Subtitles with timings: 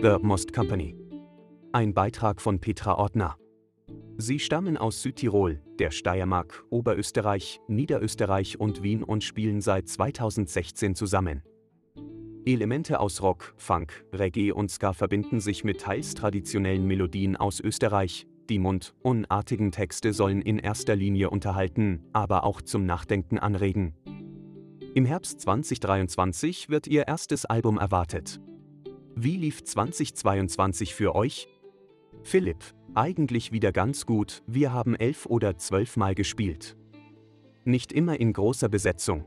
[0.00, 0.94] The Most Company.
[1.72, 3.36] Ein Beitrag von Petra Ortner.
[4.16, 11.42] Sie stammen aus Südtirol, der Steiermark, Oberösterreich, Niederösterreich und Wien und spielen seit 2016 zusammen.
[12.44, 18.28] Elemente aus Rock, Funk, Reggae und Ska verbinden sich mit teils traditionellen Melodien aus Österreich.
[18.48, 23.96] Die mundunartigen Texte sollen in erster Linie unterhalten, aber auch zum Nachdenken anregen.
[24.94, 28.40] Im Herbst 2023 wird ihr erstes Album erwartet.
[29.20, 31.48] Wie lief 2022 für euch?
[32.22, 32.58] Philipp,
[32.94, 36.76] eigentlich wieder ganz gut, wir haben elf oder zwölf Mal gespielt.
[37.64, 39.24] Nicht immer in großer Besetzung.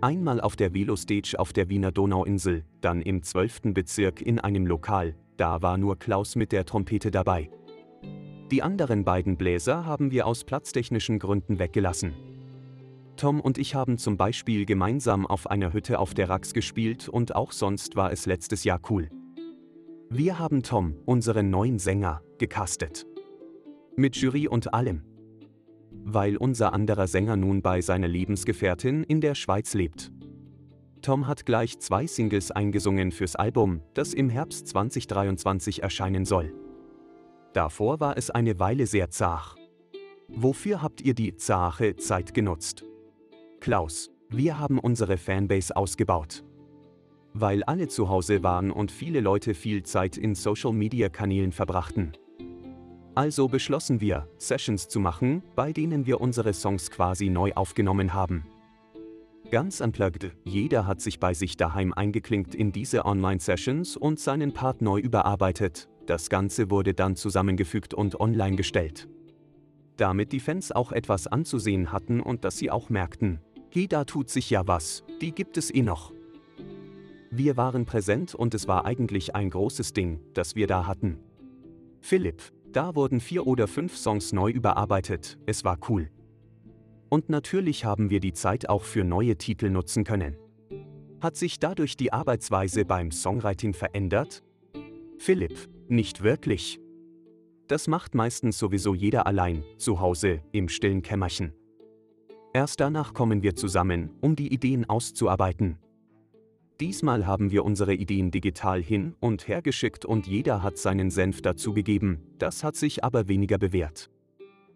[0.00, 3.74] Einmal auf der Velostage auf der Wiener Donauinsel, dann im 12.
[3.74, 7.50] Bezirk in einem Lokal, da war nur Klaus mit der Trompete dabei.
[8.52, 12.14] Die anderen beiden Bläser haben wir aus platztechnischen Gründen weggelassen.
[13.16, 17.34] Tom und ich haben zum Beispiel gemeinsam auf einer Hütte auf der Rax gespielt und
[17.36, 19.08] auch sonst war es letztes Jahr cool.
[20.10, 23.06] Wir haben Tom, unseren neuen Sänger, gecastet.
[23.96, 25.02] Mit Jury und allem.
[25.90, 30.10] Weil unser anderer Sänger nun bei seiner Lebensgefährtin in der Schweiz lebt.
[31.00, 36.52] Tom hat gleich zwei Singles eingesungen fürs Album, das im Herbst 2023 erscheinen soll.
[37.52, 39.56] Davor war es eine Weile sehr zart.
[40.28, 42.84] Wofür habt ihr die zarte Zeit genutzt?
[43.64, 46.44] Klaus, wir haben unsere Fanbase ausgebaut.
[47.32, 52.12] Weil alle zu Hause waren und viele Leute viel Zeit in Social-Media-Kanälen verbrachten.
[53.14, 58.44] Also beschlossen wir, Sessions zu machen, bei denen wir unsere Songs quasi neu aufgenommen haben.
[59.50, 64.82] Ganz unplugged, jeder hat sich bei sich daheim eingeklinkt in diese Online-Sessions und seinen Part
[64.82, 65.88] neu überarbeitet.
[66.04, 69.08] Das Ganze wurde dann zusammengefügt und online gestellt.
[69.96, 73.40] Damit die Fans auch etwas anzusehen hatten und dass sie auch merkten,
[73.74, 76.12] Hey, da tut sich ja was, die gibt es eh noch.
[77.32, 81.18] Wir waren präsent und es war eigentlich ein großes Ding, das wir da hatten.
[82.00, 82.40] Philipp,
[82.70, 86.08] da wurden vier oder fünf Songs neu überarbeitet, es war cool.
[87.08, 90.36] Und natürlich haben wir die Zeit auch für neue Titel nutzen können.
[91.20, 94.44] Hat sich dadurch die Arbeitsweise beim Songwriting verändert?
[95.18, 96.78] Philipp, nicht wirklich.
[97.66, 101.54] Das macht meistens sowieso jeder allein, zu Hause, im stillen Kämmerchen.
[102.54, 105.76] Erst danach kommen wir zusammen, um die Ideen auszuarbeiten.
[106.80, 111.42] Diesmal haben wir unsere Ideen digital hin und her geschickt und jeder hat seinen Senf
[111.42, 114.08] dazugegeben, das hat sich aber weniger bewährt.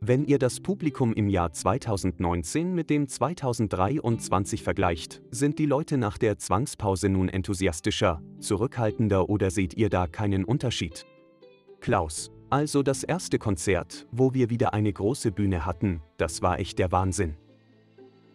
[0.00, 6.18] Wenn ihr das Publikum im Jahr 2019 mit dem 2023 vergleicht, sind die Leute nach
[6.18, 11.06] der Zwangspause nun enthusiastischer, zurückhaltender oder seht ihr da keinen Unterschied?
[11.80, 16.80] Klaus, also das erste Konzert, wo wir wieder eine große Bühne hatten, das war echt
[16.80, 17.36] der Wahnsinn.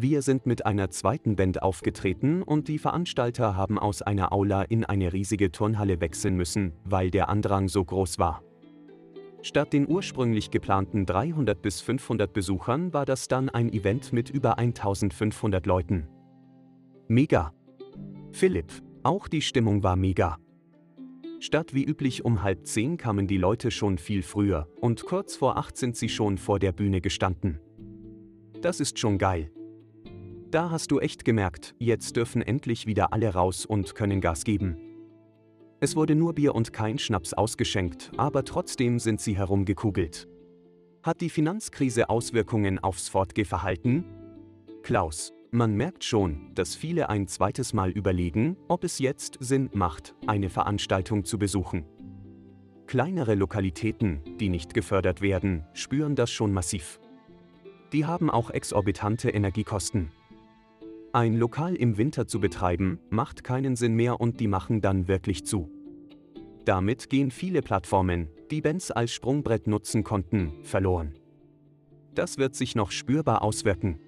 [0.00, 4.84] Wir sind mit einer zweiten Band aufgetreten und die Veranstalter haben aus einer Aula in
[4.84, 8.44] eine riesige Turnhalle wechseln müssen, weil der Andrang so groß war.
[9.42, 14.56] Statt den ursprünglich geplanten 300 bis 500 Besuchern war das dann ein Event mit über
[14.56, 16.06] 1500 Leuten.
[17.08, 17.52] Mega!
[18.30, 18.70] Philipp,
[19.02, 20.38] auch die Stimmung war mega.
[21.40, 25.56] Statt wie üblich um halb zehn kamen die Leute schon viel früher und kurz vor
[25.56, 27.58] acht sind sie schon vor der Bühne gestanden.
[28.62, 29.50] Das ist schon geil.
[30.50, 34.78] Da hast du echt gemerkt, jetzt dürfen endlich wieder alle raus und können Gas geben.
[35.80, 40.26] Es wurde nur Bier und kein Schnaps ausgeschenkt, aber trotzdem sind sie herumgekugelt.
[41.02, 44.04] Hat die Finanzkrise Auswirkungen aufs Fortgehverhalten?
[44.82, 50.14] Klaus, man merkt schon, dass viele ein zweites Mal überlegen, ob es jetzt Sinn macht,
[50.26, 51.84] eine Veranstaltung zu besuchen.
[52.86, 57.00] Kleinere Lokalitäten, die nicht gefördert werden, spüren das schon massiv.
[57.92, 60.10] Die haben auch exorbitante Energiekosten.
[61.12, 65.46] Ein Lokal im Winter zu betreiben, macht keinen Sinn mehr und die machen dann wirklich
[65.46, 65.70] zu.
[66.66, 71.14] Damit gehen viele Plattformen, die Bands als Sprungbrett nutzen konnten, verloren.
[72.14, 73.98] Das wird sich noch spürbar auswirken.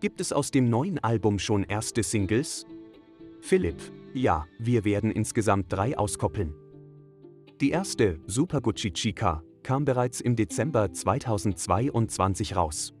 [0.00, 2.66] Gibt es aus dem neuen Album schon erste Singles?
[3.40, 3.82] Philipp,
[4.14, 6.54] ja, wir werden insgesamt drei auskoppeln.
[7.60, 12.94] Die erste, Super Gucci Chica, kam bereits im Dezember 2022 raus.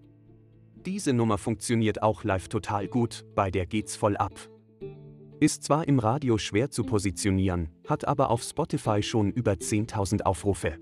[0.84, 4.32] Diese Nummer funktioniert auch live total gut, bei der geht's voll ab.
[5.38, 10.78] Ist zwar im Radio schwer zu positionieren, hat aber auf Spotify schon über 10.000 Aufrufe.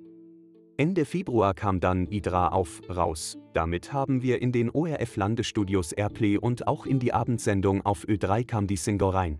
[0.78, 3.36] Ende Februar kam dann Idra auf raus.
[3.52, 8.46] Damit haben wir in den ORF Landestudios Airplay und auch in die Abendsendung auf Ö3
[8.46, 9.38] kam die Single rein.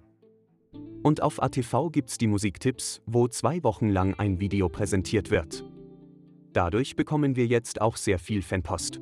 [1.03, 5.65] Und auf ATV gibt's die Musiktipps, wo zwei Wochen lang ein Video präsentiert wird.
[6.53, 9.01] Dadurch bekommen wir jetzt auch sehr viel Fanpost.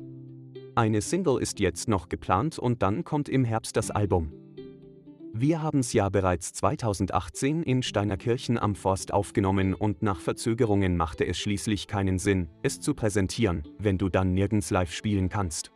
[0.79, 4.31] Eine Single ist jetzt noch geplant und dann kommt im Herbst das Album.
[5.33, 11.37] Wir haben's ja bereits 2018 in Steinerkirchen am Forst aufgenommen und nach Verzögerungen machte es
[11.37, 15.73] schließlich keinen Sinn, es zu präsentieren, wenn du dann nirgends live spielen kannst.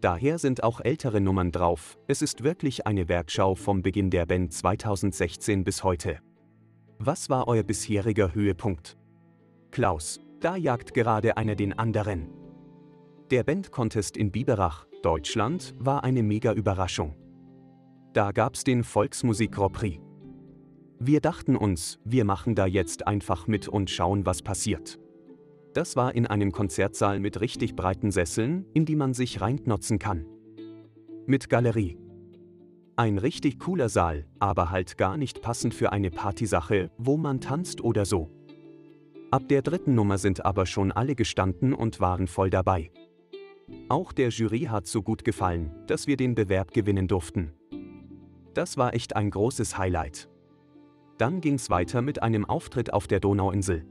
[0.00, 4.52] Daher sind auch ältere Nummern drauf, es ist wirklich eine Werkschau vom Beginn der Band
[4.52, 6.18] 2016 bis heute.
[6.98, 8.96] Was war euer bisheriger Höhepunkt?
[9.70, 12.47] Klaus, da jagt gerade einer den anderen.
[13.30, 17.14] Der Bandcontest in Biberach, Deutschland, war eine mega Überraschung.
[18.14, 20.02] Da gab's den Volksmusik Grand Prix.
[20.98, 24.98] Wir dachten uns, wir machen da jetzt einfach mit und schauen, was passiert.
[25.74, 30.24] Das war in einem Konzertsaal mit richtig breiten Sesseln, in die man sich reinknotzen kann.
[31.26, 31.98] Mit Galerie.
[32.96, 37.82] Ein richtig cooler Saal, aber halt gar nicht passend für eine Partysache, wo man tanzt
[37.82, 38.30] oder so.
[39.30, 42.90] Ab der dritten Nummer sind aber schon alle gestanden und waren voll dabei.
[43.88, 47.52] Auch der Jury hat so gut gefallen, dass wir den Bewerb gewinnen durften.
[48.54, 50.28] Das war echt ein großes Highlight.
[51.16, 53.84] Dann ging's weiter mit einem Auftritt auf der Donauinsel.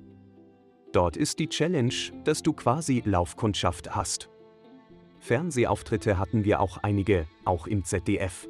[0.93, 1.93] Dort ist die Challenge,
[2.23, 4.29] dass du quasi Laufkundschaft hast.
[5.19, 8.47] Fernsehauftritte hatten wir auch einige, auch im ZDF.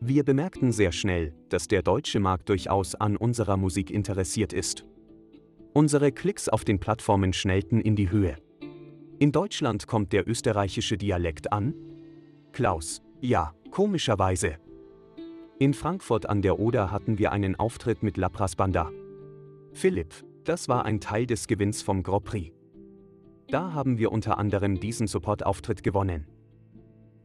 [0.00, 4.84] Wir bemerkten sehr schnell, dass der deutsche Markt durchaus an unserer Musik interessiert ist.
[5.72, 8.36] Unsere Klicks auf den Plattformen schnellten in die Höhe.
[9.20, 11.74] In Deutschland kommt der österreichische Dialekt an?
[12.52, 14.58] Klaus, ja, komischerweise.
[15.58, 18.92] In Frankfurt an der Oder hatten wir einen Auftritt mit Lapras Banda.
[19.72, 22.54] Philipp, das war ein Teil des Gewinns vom Grand Prix.
[23.48, 26.28] Da haben wir unter anderem diesen Support-Auftritt gewonnen.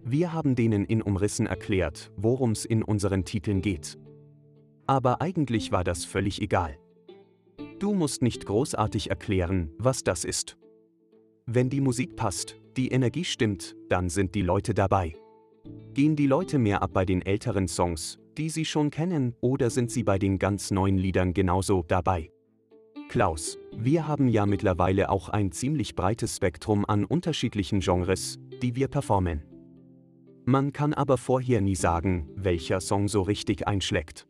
[0.03, 3.99] Wir haben denen in Umrissen erklärt, worum es in unseren Titeln geht.
[4.87, 6.75] Aber eigentlich war das völlig egal.
[7.77, 10.57] Du musst nicht großartig erklären, was das ist.
[11.45, 15.13] Wenn die Musik passt, die Energie stimmt, dann sind die Leute dabei.
[15.93, 19.91] Gehen die Leute mehr ab bei den älteren Songs, die Sie schon kennen, oder sind
[19.91, 22.31] Sie bei den ganz neuen Liedern genauso dabei?
[23.09, 28.87] Klaus, wir haben ja mittlerweile auch ein ziemlich breites Spektrum an unterschiedlichen Genres, die wir
[28.87, 29.43] performen.
[30.45, 34.27] Man kann aber vorher nie sagen, welcher Song so richtig einschlägt.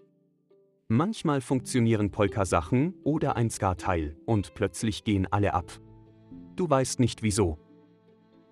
[0.88, 5.80] Manchmal funktionieren Polka-Sachen oder ein Ska-Teil und plötzlich gehen alle ab.
[6.56, 7.58] Du weißt nicht wieso.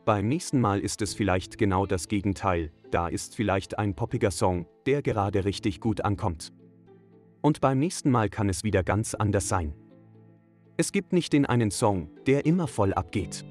[0.05, 4.65] Beim nächsten Mal ist es vielleicht genau das Gegenteil, da ist vielleicht ein poppiger Song,
[4.87, 6.51] der gerade richtig gut ankommt.
[7.41, 9.75] Und beim nächsten Mal kann es wieder ganz anders sein.
[10.77, 13.45] Es gibt nicht den einen Song, der immer voll abgeht.